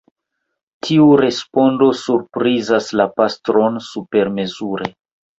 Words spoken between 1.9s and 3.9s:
surprizas la pastron